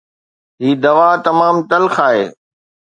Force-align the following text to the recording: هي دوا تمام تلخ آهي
هي 0.61 0.69
دوا 0.83 1.09
تمام 1.25 1.55
تلخ 1.69 1.95
آهي 2.09 2.25